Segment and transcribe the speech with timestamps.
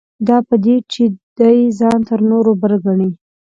[0.27, 1.03] دا په دې چې
[1.37, 3.11] دی ځان تر نورو بر ګڼي.